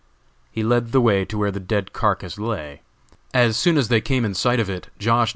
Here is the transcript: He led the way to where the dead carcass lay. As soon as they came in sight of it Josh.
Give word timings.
He 0.51 0.63
led 0.63 0.93
the 0.93 0.99
way 0.99 1.25
to 1.25 1.37
where 1.37 1.51
the 1.51 1.59
dead 1.59 1.93
carcass 1.93 2.39
lay. 2.39 2.81
As 3.35 3.55
soon 3.55 3.77
as 3.77 3.89
they 3.89 4.01
came 4.01 4.25
in 4.25 4.33
sight 4.33 4.59
of 4.59 4.67
it 4.67 4.87
Josh. 4.97 5.29